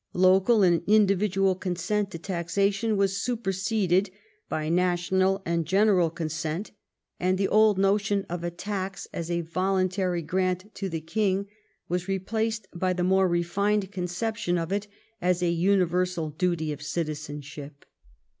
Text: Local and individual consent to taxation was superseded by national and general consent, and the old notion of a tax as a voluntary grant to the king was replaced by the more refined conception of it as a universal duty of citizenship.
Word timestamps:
Local 0.17 0.63
and 0.63 0.81
individual 0.87 1.53
consent 1.53 2.09
to 2.09 2.17
taxation 2.17 2.97
was 2.97 3.21
superseded 3.21 4.09
by 4.49 4.67
national 4.67 5.43
and 5.45 5.63
general 5.63 6.09
consent, 6.09 6.71
and 7.19 7.37
the 7.37 7.47
old 7.47 7.77
notion 7.77 8.25
of 8.27 8.43
a 8.43 8.49
tax 8.49 9.07
as 9.13 9.29
a 9.29 9.41
voluntary 9.41 10.23
grant 10.23 10.73
to 10.73 10.89
the 10.89 11.01
king 11.01 11.45
was 11.87 12.07
replaced 12.07 12.67
by 12.73 12.93
the 12.93 13.03
more 13.03 13.27
refined 13.27 13.91
conception 13.91 14.57
of 14.57 14.71
it 14.71 14.87
as 15.21 15.43
a 15.43 15.49
universal 15.51 16.31
duty 16.31 16.71
of 16.71 16.81
citizenship. 16.81 17.85